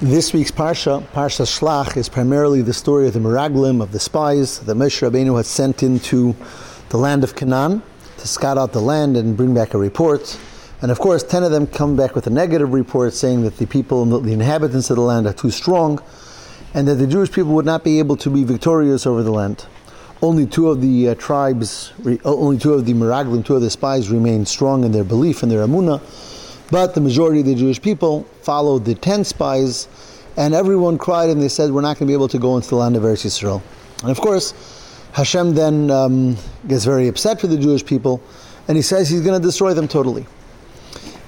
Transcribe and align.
This 0.00 0.32
week's 0.32 0.50
Parsha, 0.50 1.06
Parsha 1.12 1.46
Shlach, 1.46 1.96
is 1.96 2.08
primarily 2.08 2.62
the 2.62 2.72
story 2.72 3.06
of 3.06 3.12
the 3.14 3.20
Meraglim, 3.20 3.80
of 3.80 3.92
the 3.92 4.00
spies 4.00 4.58
that 4.58 4.76
Moshe 4.76 5.08
Rabbeinu 5.08 5.36
had 5.36 5.46
sent 5.46 5.84
into 5.84 6.34
the 6.88 6.96
land 6.96 7.22
of 7.22 7.36
Canaan 7.36 7.80
to 8.18 8.26
scout 8.26 8.58
out 8.58 8.72
the 8.72 8.80
land 8.80 9.16
and 9.16 9.36
bring 9.36 9.54
back 9.54 9.72
a 9.72 9.78
report. 9.78 10.36
And 10.82 10.90
of 10.90 10.98
course, 10.98 11.22
ten 11.22 11.44
of 11.44 11.52
them 11.52 11.68
come 11.68 11.94
back 11.94 12.16
with 12.16 12.26
a 12.26 12.30
negative 12.30 12.72
report 12.72 13.14
saying 13.14 13.44
that 13.44 13.58
the 13.58 13.68
people, 13.68 14.04
the 14.04 14.32
inhabitants 14.32 14.90
of 14.90 14.96
the 14.96 15.02
land, 15.02 15.28
are 15.28 15.32
too 15.32 15.52
strong, 15.52 16.02
and 16.74 16.88
that 16.88 16.96
the 16.96 17.06
Jewish 17.06 17.30
people 17.30 17.52
would 17.52 17.64
not 17.64 17.84
be 17.84 18.00
able 18.00 18.16
to 18.16 18.30
be 18.30 18.42
victorious 18.42 19.06
over 19.06 19.22
the 19.22 19.30
land. 19.30 19.64
Only 20.20 20.44
two 20.44 20.70
of 20.70 20.80
the 20.80 21.10
uh, 21.10 21.14
tribes, 21.14 21.92
only 22.24 22.58
two 22.58 22.72
of 22.72 22.84
the 22.84 22.94
Meraglim, 22.94 23.44
two 23.44 23.54
of 23.54 23.62
the 23.62 23.70
spies, 23.70 24.10
remained 24.10 24.48
strong 24.48 24.82
in 24.82 24.90
their 24.90 25.04
belief 25.04 25.44
and 25.44 25.52
their 25.52 25.64
Amunah. 25.64 26.00
But 26.70 26.94
the 26.94 27.00
majority 27.00 27.40
of 27.40 27.46
the 27.46 27.54
Jewish 27.54 27.80
people 27.80 28.24
followed 28.42 28.84
the 28.84 28.94
ten 28.94 29.24
spies, 29.24 29.88
and 30.36 30.54
everyone 30.54 30.98
cried 30.98 31.30
and 31.30 31.40
they 31.40 31.48
said, 31.48 31.70
We're 31.70 31.82
not 31.82 31.98
going 31.98 32.06
to 32.06 32.10
be 32.10 32.14
able 32.14 32.28
to 32.28 32.38
go 32.38 32.56
into 32.56 32.68
the 32.68 32.76
land 32.76 32.96
of 32.96 33.02
Eretz 33.02 33.24
Yisrael. 33.24 33.62
And 34.02 34.10
of 34.10 34.20
course, 34.20 34.54
Hashem 35.12 35.54
then 35.54 35.90
um, 35.90 36.36
gets 36.66 36.84
very 36.84 37.08
upset 37.08 37.42
with 37.42 37.50
the 37.50 37.58
Jewish 37.58 37.84
people, 37.84 38.20
and 38.66 38.76
he 38.76 38.82
says 38.82 39.08
he's 39.08 39.20
going 39.20 39.40
to 39.40 39.46
destroy 39.46 39.74
them 39.74 39.86
totally. 39.86 40.26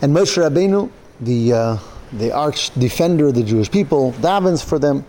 And 0.03 0.15
Moshe 0.15 0.37
Rabbeinu, 0.37 0.91
the, 1.21 1.53
uh, 1.53 1.79
the 2.13 2.33
arch 2.33 2.75
defender 2.75 3.29
of 3.29 3.35
the 3.35 3.43
Jewish 3.43 3.71
people, 3.71 4.13
davens 4.15 4.65
for 4.65 4.79
them, 4.79 5.05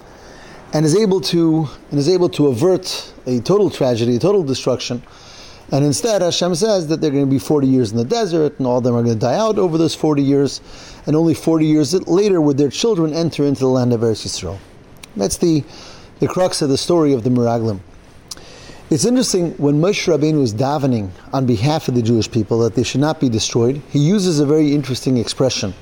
and 0.74 0.86
is 0.86 0.96
able 0.96 1.22
to 1.22 1.68
and 1.92 2.00
is 2.00 2.10
able 2.10 2.28
to 2.30 2.48
avert 2.48 3.14
a 3.26 3.40
total 3.40 3.70
tragedy, 3.70 4.18
a 4.18 4.20
total 4.20 4.44
destruction 4.44 5.02
and 5.70 5.84
instead, 5.84 6.22
Hashem 6.22 6.56
says 6.56 6.88
that 6.88 7.02
they're 7.02 7.12
going 7.12 7.26
to 7.26 7.30
be 7.30 7.40
40 7.40 7.68
years 7.68 7.92
in 7.92 7.98
the 7.98 8.06
desert, 8.06 8.58
and 8.58 8.66
all 8.66 8.78
of 8.78 8.86
them 8.86 8.96
are 8.96 9.04
going 9.04 9.16
to 9.16 9.20
die 9.20 9.36
out 9.36 9.58
over 9.58 9.78
those 9.78 9.94
40 9.94 10.24
years, 10.24 10.62
and 11.06 11.16
only 11.16 11.34
40 11.34 11.66
years 11.66 11.94
later 12.08 12.40
would 12.40 12.58
their 12.58 12.70
children 12.70 13.14
enter 13.14 13.44
into 13.44 13.62
the 13.62 13.68
land 13.68 13.92
of 13.92 14.00
Eretz 14.00 14.26
Yisrael. 14.26 14.60
That's 15.18 15.36
the, 15.38 15.66
the 16.20 16.28
crux 16.28 16.62
of 16.62 16.70
the 16.70 16.78
story 16.78 17.12
of 17.12 17.24
the 17.24 17.30
Meraglim. 17.30 17.82
It's 18.90 19.04
interesting, 19.04 19.52
when 19.58 19.82
Moshe 19.82 20.08
Rabbeinu 20.08 20.42
is 20.42 20.54
davening 20.54 21.10
on 21.34 21.46
behalf 21.46 21.90
of 21.90 21.96
the 21.96 22.02
Jewish 22.02 22.32
people 22.32 22.60
that 22.60 22.76
they 22.76 22.84
should 22.84 23.02
not 23.02 23.20
be 23.20 23.28
destroyed, 23.28 23.82
he 23.90 24.00
uses 24.00 24.40
a 24.40 24.46
very 24.46 24.74
interesting 24.74 25.18
expression. 25.18 25.74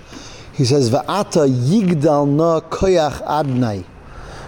He 0.54 0.66
says, 0.66 0.90
Va'ata 0.90 1.48
yigdal 1.48 2.28
na 2.28 2.62
koyach 2.62 3.24
adnai, 3.28 3.84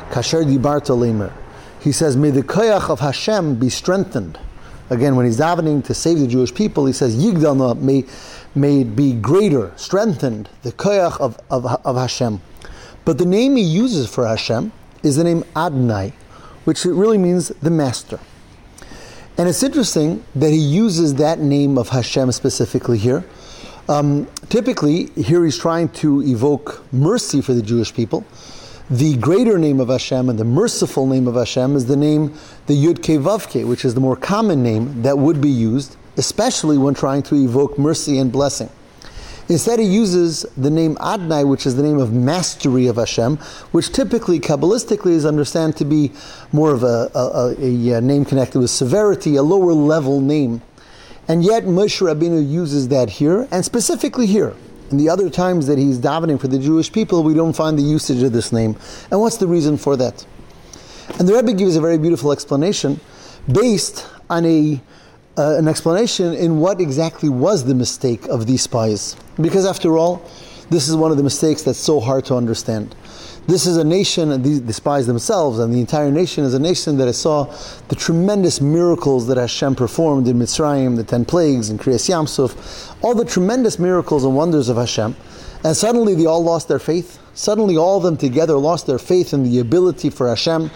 kasher 0.10 0.44
dibarta 0.44 0.98
lemer. 0.98 1.32
He 1.80 1.92
says, 1.92 2.18
may 2.18 2.32
the 2.32 2.42
koyach 2.42 2.90
of 2.90 3.02
Hashem 3.02 3.60
be 3.60 3.70
strengthened 3.70 4.40
again, 4.90 5.16
when 5.16 5.26
he's 5.26 5.40
davening 5.40 5.84
to 5.86 5.94
save 5.94 6.20
the 6.20 6.28
Jewish 6.28 6.54
people, 6.54 6.86
he 6.86 6.94
says, 6.94 7.16
Yigdalna 7.16 7.80
may, 7.80 8.06
may 8.56 8.84
be 8.84 9.14
greater, 9.14 9.72
strengthened, 9.76 10.50
the 10.64 10.72
koyach 10.72 11.20
of, 11.20 11.40
of, 11.50 11.66
of 11.66 11.96
Hashem. 11.96 12.42
But 13.06 13.18
the 13.18 13.26
name 13.26 13.56
he 13.56 13.64
uses 13.64 14.14
for 14.14 14.28
Hashem 14.28 14.72
is 15.04 15.16
the 15.16 15.24
name 15.24 15.44
Adnai, 15.56 16.12
which 16.66 16.84
really 16.86 17.18
means 17.18 17.50
the 17.50 17.70
master. 17.70 18.20
And 19.38 19.48
it's 19.48 19.62
interesting 19.62 20.24
that 20.36 20.50
he 20.50 20.58
uses 20.58 21.16
that 21.16 21.40
name 21.40 21.78
of 21.78 21.90
Hashem 21.90 22.32
specifically 22.32 22.98
here. 22.98 23.24
Um, 23.88 24.28
typically, 24.50 25.06
here 25.12 25.46
he's 25.46 25.58
trying 25.58 25.90
to 25.90 26.22
evoke 26.24 26.84
mercy 26.92 27.42
for 27.42 27.54
the 27.54 27.62
Jewish 27.62 27.94
people. 27.94 28.26
The 28.90 29.18
greater 29.18 29.58
name 29.58 29.82
of 29.82 29.90
Hashem 29.90 30.30
and 30.30 30.40
the 30.40 30.46
merciful 30.46 31.08
name 31.08 31.28
of 31.28 31.36
Hashem 31.36 31.76
is 31.76 31.88
the 31.88 31.98
name, 31.98 32.34
the 32.68 32.74
Yud 32.74 33.00
Ke 33.00 33.22
Vav 33.22 33.48
Ke, 33.50 33.68
which 33.68 33.84
is 33.84 33.96
the 33.96 34.00
more 34.00 34.16
common 34.16 34.64
name 34.64 35.02
that 35.02 35.18
would 35.18 35.42
be 35.42 35.50
used, 35.50 35.98
especially 36.16 36.78
when 36.78 36.94
trying 36.94 37.22
to 37.24 37.36
evoke 37.36 37.78
mercy 37.78 38.18
and 38.18 38.32
blessing. 38.32 38.70
Instead, 39.50 39.80
he 39.80 39.86
uses 39.86 40.46
the 40.56 40.70
name 40.70 40.96
Adnai, 40.96 41.46
which 41.46 41.66
is 41.66 41.76
the 41.76 41.84
name 41.84 42.00
of 42.00 42.14
mastery 42.14 42.88
of 42.88 42.96
Hashem, 42.96 43.36
which 43.74 43.92
typically, 43.92 44.40
Kabbalistically, 44.40 45.12
is 45.12 45.26
understood 45.26 45.76
to 45.76 45.84
be 45.84 46.14
more 46.54 46.72
of 46.72 46.84
a, 46.84 47.12
a, 47.14 47.56
a, 47.60 47.94
a, 47.98 48.00
name 48.00 48.24
connected 48.24 48.60
with 48.60 48.70
severity, 48.70 49.36
a 49.36 49.44
lower 49.44 49.74
level 49.74 50.22
name. 50.22 50.62
And 51.28 51.44
yet, 51.44 51.64
Moshe 51.64 52.00
Rabbeinu 52.02 52.50
uses 52.50 52.88
that 52.88 53.10
here, 53.10 53.50
and 53.52 53.66
specifically 53.66 54.28
here. 54.28 54.56
In 54.92 54.98
the 54.98 55.10
other 55.10 55.30
times 55.30 55.68
that 55.68 55.78
he's 55.78 56.00
davening 56.00 56.40
for 56.40 56.48
the 56.48 56.60
Jewish 56.60 56.92
people, 56.92 57.24
we 57.24 57.34
don't 57.34 57.54
find 57.54 57.78
the 57.78 57.84
usage 57.84 58.24
of 58.24 58.32
this 58.32 58.52
name. 58.52 58.76
And 59.12 59.20
what's 59.20 59.38
the 59.38 59.48
reason 59.48 59.78
for 59.78 59.98
that? 59.98 60.26
And 61.20 61.28
the 61.28 61.34
Rebbe 61.34 61.54
gives 61.54 61.76
a 61.76 61.82
very 61.82 61.98
beautiful 61.98 62.32
explanation 62.32 63.00
based 63.52 64.06
on 64.30 64.46
a 64.46 64.82
uh, 65.38 65.56
an 65.58 65.68
explanation 65.68 66.34
in 66.34 66.60
what 66.60 66.82
exactly 66.82 67.30
was 67.30 67.64
the 67.66 67.76
mistake 67.76 68.26
of 68.28 68.48
these 68.48 68.64
spies. 68.64 69.16
Because 69.40 69.68
after 69.68 69.96
all, 69.96 70.28
this 70.72 70.90
is 70.90 70.96
one 70.96 71.12
of 71.12 71.18
the 71.18 71.24
mistakes 71.24 71.62
that's 71.62 71.78
so 71.78 72.00
hard 72.00 72.26
to 72.26 72.36
understand. 72.36 72.96
This 73.48 73.66
is 73.66 73.78
a 73.78 73.84
nation, 73.84 74.32
and 74.32 74.44
these, 74.44 74.62
the 74.62 74.74
spies 74.74 75.08
themselves, 75.08 75.60
and 75.60 75.74
the 75.74 75.80
entire 75.80 76.12
nation 76.12 76.44
is 76.44 76.54
a 76.54 76.60
nation 76.60 76.98
that 76.98 77.12
saw 77.14 77.46
the 77.88 77.96
tremendous 77.96 78.60
miracles 78.60 79.26
that 79.28 79.38
Hashem 79.38 79.76
performed 79.76 80.28
in 80.28 80.38
Mitzrayim, 80.38 80.98
the 80.98 81.04
ten 81.06 81.24
plagues, 81.24 81.70
in 81.70 81.78
Kriyas 81.78 82.10
Yamsuf, 82.10 82.94
all 83.02 83.16
the 83.16 83.24
tremendous 83.24 83.80
miracles 83.80 84.26
and 84.26 84.36
wonders 84.36 84.68
of 84.68 84.76
Hashem. 84.76 85.16
And 85.64 85.76
suddenly 85.76 86.14
they 86.14 86.26
all 86.26 86.44
lost 86.44 86.68
their 86.68 86.78
faith. 86.80 87.20
Suddenly 87.34 87.78
all 87.78 87.98
of 87.98 88.04
them 88.04 88.18
together 88.18 88.56
lost 88.58 88.86
their 88.86 89.00
faith 89.00 89.34
in 89.34 89.44
the 89.44 89.60
ability 89.60 90.10
for 90.10 90.28
Hashem 90.28 90.70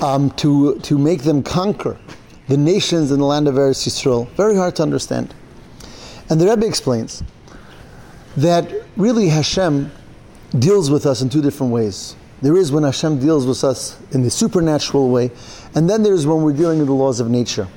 um, 0.00 0.30
to, 0.32 0.78
to 0.80 0.96
make 0.96 1.24
them 1.24 1.42
conquer 1.42 1.98
the 2.46 2.56
nations 2.56 3.10
in 3.10 3.18
the 3.18 3.24
land 3.24 3.48
of 3.48 3.56
Eretz 3.56 3.88
Yisrael. 3.88 4.28
Very 4.30 4.54
hard 4.54 4.76
to 4.76 4.82
understand. 4.82 5.34
And 6.30 6.40
the 6.40 6.46
Rebbe 6.46 6.64
explains 6.64 7.24
that 8.36 8.70
really 8.96 9.28
Hashem 9.28 9.90
deals 10.58 10.90
with 10.90 11.06
us 11.06 11.20
in 11.20 11.28
two 11.28 11.42
different 11.42 11.72
ways. 11.72 12.16
There 12.42 12.56
is 12.56 12.70
when 12.70 12.82
Hashem 12.82 13.20
deals 13.20 13.46
with 13.46 13.64
us 13.64 13.98
in 14.12 14.22
the 14.22 14.30
supernatural 14.30 15.10
way, 15.10 15.30
and 15.74 15.88
then 15.88 16.02
there's 16.02 16.26
when 16.26 16.42
we're 16.42 16.52
dealing 16.52 16.78
with 16.78 16.88
the 16.88 16.94
laws 16.94 17.20
of 17.20 17.30
nature. 17.30 17.68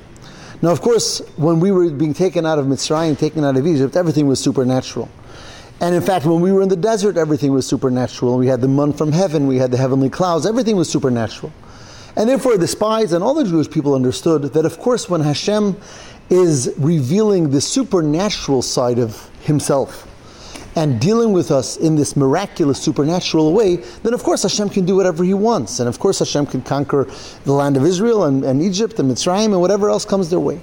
Now, 0.60 0.70
of 0.70 0.80
course, 0.80 1.20
when 1.36 1.60
we 1.60 1.70
were 1.70 1.88
being 1.90 2.14
taken 2.14 2.44
out 2.44 2.58
of 2.58 2.66
Mitzrayim, 2.66 3.16
taken 3.16 3.44
out 3.44 3.56
of 3.56 3.66
Egypt, 3.66 3.96
everything 3.96 4.26
was 4.26 4.40
supernatural. 4.40 5.08
And 5.80 5.94
in 5.94 6.02
fact, 6.02 6.26
when 6.26 6.40
we 6.40 6.50
were 6.50 6.62
in 6.62 6.68
the 6.68 6.76
desert, 6.76 7.16
everything 7.16 7.52
was 7.52 7.64
supernatural. 7.66 8.36
We 8.36 8.48
had 8.48 8.60
the 8.60 8.68
mun 8.68 8.92
from 8.92 9.12
heaven, 9.12 9.46
we 9.46 9.56
had 9.56 9.70
the 9.70 9.76
heavenly 9.76 10.10
clouds, 10.10 10.46
everything 10.46 10.76
was 10.76 10.90
supernatural. 10.90 11.52
And 12.16 12.28
therefore, 12.28 12.56
the 12.56 12.66
spies 12.66 13.12
and 13.12 13.22
all 13.22 13.34
the 13.34 13.44
Jewish 13.44 13.70
people 13.70 13.94
understood 13.94 14.42
that, 14.42 14.64
of 14.64 14.78
course, 14.78 15.08
when 15.08 15.20
Hashem 15.20 15.76
is 16.30 16.74
revealing 16.76 17.50
the 17.50 17.60
supernatural 17.60 18.62
side 18.62 18.98
of 18.98 19.30
Himself, 19.42 20.07
and 20.78 21.00
dealing 21.00 21.32
with 21.32 21.50
us 21.50 21.76
in 21.76 21.96
this 21.96 22.14
miraculous, 22.14 22.80
supernatural 22.80 23.52
way, 23.52 23.76
then 24.04 24.14
of 24.14 24.22
course 24.22 24.44
Hashem 24.44 24.68
can 24.68 24.86
do 24.86 24.94
whatever 24.94 25.24
He 25.24 25.34
wants. 25.34 25.80
And 25.80 25.88
of 25.88 25.98
course 25.98 26.20
Hashem 26.20 26.46
can 26.46 26.62
conquer 26.62 27.08
the 27.44 27.52
land 27.52 27.76
of 27.76 27.84
Israel 27.84 28.26
and, 28.26 28.44
and 28.44 28.62
Egypt 28.62 28.96
and 29.00 29.10
Mitzrayim 29.10 29.46
and 29.46 29.60
whatever 29.60 29.90
else 29.90 30.04
comes 30.04 30.30
their 30.30 30.38
way. 30.38 30.60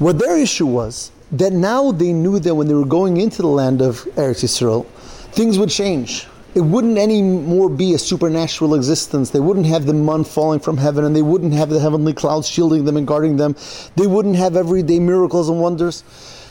What 0.00 0.18
their 0.18 0.36
issue 0.36 0.66
was 0.66 1.12
that 1.30 1.52
now 1.52 1.92
they 1.92 2.12
knew 2.12 2.40
that 2.40 2.56
when 2.56 2.66
they 2.66 2.74
were 2.74 2.84
going 2.84 3.18
into 3.18 3.40
the 3.40 3.48
land 3.48 3.82
of 3.82 3.98
Eretz 4.16 4.42
Yisrael, 4.42 4.84
things 5.30 5.60
would 5.60 5.70
change. 5.70 6.26
It 6.56 6.62
wouldn't 6.62 6.98
anymore 6.98 7.68
be 7.68 7.94
a 7.94 7.98
supernatural 7.98 8.74
existence. 8.74 9.30
They 9.30 9.38
wouldn't 9.38 9.66
have 9.66 9.86
the 9.86 9.94
mun 9.94 10.24
falling 10.24 10.58
from 10.58 10.76
heaven, 10.76 11.04
and 11.04 11.14
they 11.14 11.22
wouldn't 11.22 11.52
have 11.52 11.68
the 11.68 11.78
heavenly 11.78 12.14
clouds 12.14 12.48
shielding 12.48 12.84
them 12.84 12.96
and 12.96 13.06
guarding 13.06 13.36
them. 13.36 13.54
They 13.94 14.08
wouldn't 14.08 14.34
have 14.34 14.56
everyday 14.56 14.98
miracles 14.98 15.48
and 15.48 15.60
wonders. 15.60 16.02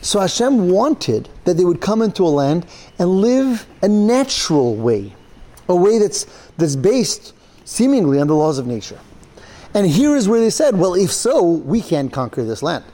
So 0.02 0.20
Hashem 0.20 0.70
wanted 0.70 1.30
that 1.46 1.58
they 1.58 1.66
would 1.66 1.82
come 1.82 2.02
into 2.02 2.24
a 2.24 2.30
land 2.30 2.66
and 3.00 3.10
live 3.10 3.66
a 3.82 3.88
natural 3.88 4.76
way, 4.76 5.14
a 5.68 5.76
way 5.76 6.00
that's, 6.00 6.26
that's 6.58 6.76
based 6.76 7.34
seemingly 7.66 8.20
on 8.20 8.28
the 8.28 8.36
laws 8.36 8.60
of 8.60 8.68
nature. 8.68 9.00
And 9.74 9.86
here 9.88 10.16
is 10.16 10.30
where 10.30 10.40
they 10.40 10.50
said, 10.50 10.78
well, 10.78 10.94
if 10.94 11.12
so, 11.12 11.44
we 11.44 11.82
can't 11.82 12.12
conquer 12.12 12.44
this 12.44 12.64
land. 12.64 12.86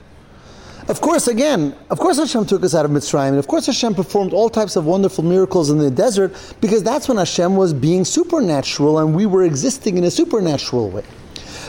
Of 0.86 1.00
course, 1.00 1.28
again, 1.28 1.74
of 1.88 1.98
course 1.98 2.18
Hashem 2.18 2.44
took 2.44 2.62
us 2.62 2.74
out 2.74 2.84
of 2.84 2.90
Mitzrayim, 2.90 3.28
and 3.28 3.38
of 3.38 3.48
course 3.48 3.64
Hashem 3.66 3.94
performed 3.94 4.34
all 4.34 4.50
types 4.50 4.76
of 4.76 4.84
wonderful 4.84 5.24
miracles 5.24 5.70
in 5.70 5.78
the 5.78 5.90
desert, 5.90 6.34
because 6.60 6.82
that's 6.82 7.08
when 7.08 7.16
Hashem 7.16 7.56
was 7.56 7.72
being 7.72 8.04
supernatural 8.04 8.98
and 8.98 9.14
we 9.14 9.24
were 9.24 9.44
existing 9.44 9.96
in 9.96 10.04
a 10.04 10.10
supernatural 10.10 10.90
way. 10.90 11.04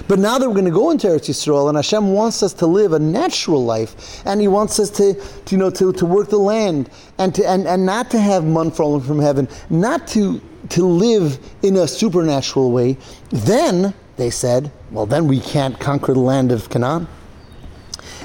But 0.07 0.19
now 0.19 0.37
that 0.37 0.47
we're 0.47 0.53
going 0.53 0.65
to 0.65 0.71
go 0.71 0.91
into 0.91 1.07
Eretz 1.07 1.29
Yisrael, 1.29 1.69
and 1.69 1.77
Hashem 1.77 2.13
wants 2.13 2.43
us 2.43 2.53
to 2.53 2.67
live 2.67 2.93
a 2.93 2.99
natural 2.99 3.63
life, 3.63 4.25
and 4.25 4.41
He 4.41 4.47
wants 4.47 4.79
us 4.79 4.89
to, 4.91 5.13
to 5.13 5.55
you 5.55 5.57
know, 5.57 5.69
to, 5.71 5.93
to 5.93 6.05
work 6.05 6.29
the 6.29 6.37
land, 6.37 6.89
and, 7.17 7.33
to, 7.35 7.47
and, 7.47 7.67
and 7.67 7.85
not 7.85 8.11
to 8.11 8.19
have 8.19 8.43
mun 8.45 8.71
falling 8.71 9.01
from 9.01 9.19
heaven, 9.19 9.47
not 9.69 10.07
to, 10.09 10.41
to 10.69 10.85
live 10.85 11.39
in 11.61 11.77
a 11.77 11.87
supernatural 11.87 12.71
way, 12.71 12.97
then, 13.29 13.93
they 14.17 14.29
said, 14.29 14.71
well, 14.91 15.05
then 15.05 15.27
we 15.27 15.39
can't 15.39 15.79
conquer 15.79 16.13
the 16.13 16.19
land 16.19 16.51
of 16.51 16.69
Canaan. 16.69 17.07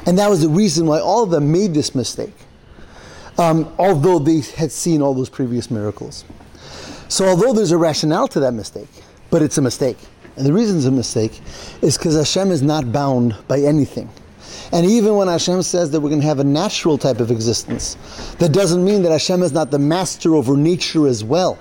And 0.07 0.19
that 0.19 0.31
was 0.31 0.41
the 0.41 0.49
reason 0.49 0.87
why 0.87 1.01
all 1.01 1.25
of 1.25 1.31
them 1.31 1.53
made 1.53 1.75
this 1.75 1.95
mistake, 1.95 2.35
um, 3.39 3.73
although 3.79 4.19
they 4.19 4.41
had 4.41 4.73
seen 4.73 5.03
all 5.03 5.15
those 5.15 5.29
previous 5.29 5.71
miracles. 5.71 6.25
So, 7.09 7.27
although 7.27 7.53
there's 7.53 7.73
a 7.73 7.79
rationale 7.79 8.29
to 8.29 8.41
that 8.41 8.55
mistake, 8.55 8.89
but 9.31 9.43
it's 9.43 9.59
a 9.59 9.63
mistake. 9.63 9.99
And 10.41 10.49
the 10.49 10.55
reason 10.55 10.79
it's 10.79 10.87
a 10.87 10.91
mistake 10.91 11.39
is 11.83 11.99
because 11.99 12.17
Hashem 12.17 12.51
is 12.51 12.63
not 12.63 12.91
bound 12.91 13.37
by 13.47 13.61
anything. 13.61 14.09
And 14.73 14.87
even 14.87 15.15
when 15.17 15.29
Hashem 15.29 15.61
says 15.61 15.91
that 15.91 16.01
we're 16.01 16.09
going 16.09 16.23
to 16.23 16.27
have 16.29 16.39
a 16.39 16.45
natural 16.45 16.97
type 16.97 17.21
of 17.21 17.31
existence, 17.31 17.99
that 18.39 18.51
doesn't 18.51 18.83
mean 18.83 19.03
that 19.03 19.13
Hashem 19.13 19.43
is 19.43 19.53
not 19.53 19.71
the 19.71 19.79
master 19.79 20.35
over 20.35 20.57
nature 20.57 21.07
as 21.07 21.23
well. 21.23 21.59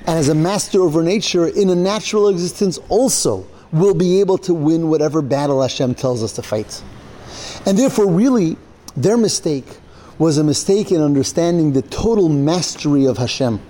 and 0.00 0.18
as 0.18 0.28
a 0.30 0.34
master 0.34 0.80
over 0.80 1.00
nature 1.00 1.46
in 1.46 1.70
a 1.70 1.76
natural 1.76 2.28
existence 2.28 2.76
also 2.88 3.46
will 3.70 3.94
be 3.94 4.18
able 4.18 4.38
to 4.38 4.52
win 4.52 4.88
whatever 4.88 5.22
battle 5.22 5.62
Hashem 5.62 5.94
tells 5.94 6.24
us 6.24 6.32
to 6.32 6.42
fight. 6.42 6.82
And 7.66 7.78
therefore, 7.78 8.10
really, 8.10 8.56
their 8.96 9.16
mistake 9.16 9.78
was 10.18 10.38
a 10.38 10.44
mistake 10.44 10.90
in 10.90 11.00
understanding 11.00 11.72
the 11.72 11.82
total 11.82 12.28
mastery 12.28 13.04
of 13.04 13.16
Hashem. 13.16 13.60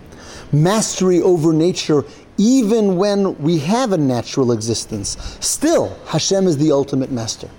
Mastery 0.53 1.21
over 1.21 1.53
nature, 1.53 2.07
even 2.39 2.97
when 2.97 3.37
we 3.39 3.59
have 3.59 3.93
a 3.93 3.99
natural 3.99 4.53
existence. 4.53 5.17
Still, 5.41 5.99
Hashem 6.07 6.47
is 6.47 6.57
the 6.57 6.73
ultimate 6.73 7.11
master. 7.11 7.51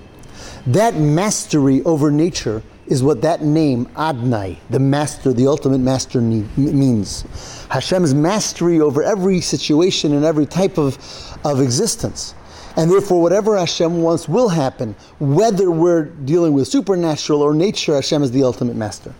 That 0.65 0.95
mastery 0.95 1.83
over 1.83 2.11
nature 2.11 2.63
is 2.87 3.03
what 3.03 3.21
that 3.21 3.43
name, 3.43 3.85
Adnai, 3.95 4.57
the 4.69 4.79
master, 4.79 5.31
the 5.31 5.47
ultimate 5.47 5.77
master, 5.77 6.19
means. 6.21 7.23
Hashem's 7.69 8.13
mastery 8.15 8.81
over 8.81 9.03
every 9.03 9.41
situation 9.41 10.13
and 10.13 10.25
every 10.25 10.47
type 10.47 10.77
of, 10.77 10.97
of 11.45 11.61
existence. 11.61 12.33
And 12.75 12.89
therefore, 12.89 13.21
whatever 13.21 13.57
Hashem 13.57 14.01
wants 14.01 14.27
will 14.27 14.49
happen, 14.49 14.95
whether 15.19 15.69
we're 15.69 16.05
dealing 16.05 16.53
with 16.53 16.67
supernatural 16.67 17.41
or 17.41 17.53
nature, 17.53 17.93
Hashem 17.95 18.23
is 18.23 18.31
the 18.31 18.43
ultimate 18.43 18.75
master. 18.75 19.13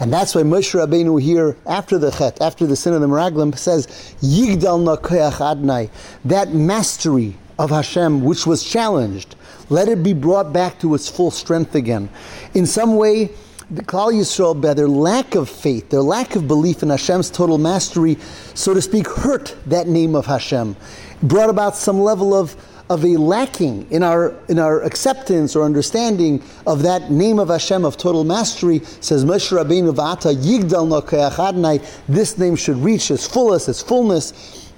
And 0.00 0.12
that's 0.12 0.34
why 0.34 0.42
Moshe 0.42 0.74
Rabbeinu 0.74 1.20
here, 1.20 1.56
after 1.66 1.98
the 1.98 2.10
Chet, 2.10 2.40
after 2.40 2.66
the 2.66 2.76
sin 2.76 2.94
of 2.94 3.00
the 3.00 3.06
Meraglim, 3.06 3.56
says, 3.56 3.86
Yigdal 4.20 4.82
na 4.82 4.96
Adnai, 4.96 5.90
that 6.24 6.52
mastery 6.52 7.36
of 7.58 7.70
Hashem 7.70 8.24
which 8.24 8.46
was 8.46 8.64
challenged, 8.64 9.36
let 9.68 9.88
it 9.88 10.02
be 10.02 10.12
brought 10.12 10.52
back 10.52 10.78
to 10.80 10.94
its 10.94 11.08
full 11.08 11.30
strength 11.30 11.74
again. 11.74 12.08
In 12.54 12.66
some 12.66 12.96
way, 12.96 13.30
the 13.70 13.82
Klal 13.82 14.12
Yisrael, 14.12 14.60
by 14.60 14.74
their 14.74 14.88
lack 14.88 15.34
of 15.34 15.48
faith, 15.48 15.88
their 15.88 16.02
lack 16.02 16.36
of 16.36 16.46
belief 16.46 16.82
in 16.82 16.90
Hashem's 16.90 17.30
total 17.30 17.56
mastery, 17.56 18.18
so 18.54 18.74
to 18.74 18.82
speak, 18.82 19.08
hurt 19.08 19.56
that 19.66 19.88
name 19.88 20.14
of 20.14 20.26
Hashem, 20.26 20.76
brought 21.22 21.48
about 21.48 21.76
some 21.76 22.00
level 22.00 22.34
of 22.34 22.56
of 22.90 23.04
a 23.04 23.16
lacking 23.16 23.90
in 23.90 24.02
our 24.02 24.34
in 24.48 24.58
our 24.58 24.82
acceptance 24.82 25.56
or 25.56 25.64
understanding 25.64 26.42
of 26.66 26.82
that 26.82 27.10
name 27.10 27.38
of 27.38 27.48
Hashem 27.48 27.84
of 27.84 27.96
total 27.96 28.24
mastery, 28.24 28.80
says 29.00 29.24
Moshe 29.24 29.50
Rabbeinu 29.50 29.94
V'ata 29.94 30.34
Yigdal 30.34 31.82
This 32.08 32.38
name 32.38 32.56
should 32.56 32.76
reach 32.76 33.10
its 33.10 33.26
fullest, 33.26 33.68
its 33.68 33.82
fullness, 33.82 34.70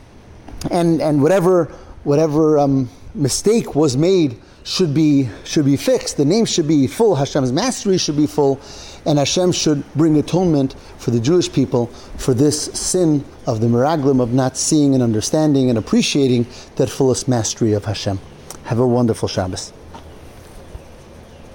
and 0.71 1.01
and 1.03 1.21
whatever 1.21 1.65
whatever 2.05 2.59
um, 2.59 2.89
mistake 3.15 3.75
was 3.75 3.97
made 3.97 4.41
should 4.63 4.95
be 4.95 5.29
should 5.45 5.65
be 5.65 5.77
fixed. 5.77 6.17
The 6.17 6.25
name 6.25 6.45
should 6.45 6.69
be 6.69 6.87
full. 6.87 7.17
Hashem's 7.17 7.53
mastery 7.53 7.99
should 7.99 8.17
be 8.17 8.27
full, 8.29 8.61
and 9.07 9.19
Hashem 9.19 9.53
should 9.53 9.85
bring 9.95 10.19
atonement 10.19 10.75
for 10.99 11.11
the 11.13 11.21
Jewish 11.21 11.51
people 11.53 11.87
for 12.17 12.35
this 12.35 12.65
sin 12.65 13.25
of 13.47 13.61
the 13.61 13.69
Meraglim 13.69 14.21
of 14.21 14.33
not 14.33 14.57
seeing 14.57 14.95
and 14.95 15.03
understanding 15.03 15.71
and 15.71 15.79
appreciating 15.79 16.47
that 16.77 16.91
fullest 16.91 17.29
mastery 17.29 17.73
of 17.73 17.85
Hashem. 17.85 18.19
Have 18.65 18.81
a 18.81 18.87
wonderful 18.87 19.29
Shabbos. 19.29 19.73